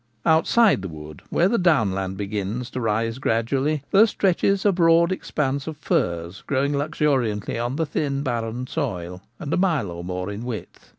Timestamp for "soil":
8.65-9.21